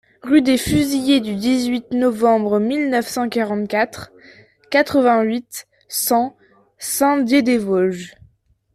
Rue 0.23 0.41
des 0.41 0.57
Fusillés 0.57 1.19
du 1.21 1.35
dix-huit 1.35 1.91
Novembre 1.91 2.57
mille 2.59 2.89
neuf 2.89 3.05
cent 3.07 3.29
quarante-quatre, 3.29 4.11
quatre-vingt-huit, 4.71 5.67
cent 5.89 6.35
Saint-Dié-des-Vosges 6.79 8.15